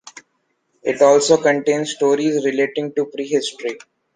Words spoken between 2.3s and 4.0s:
relating to prehistory.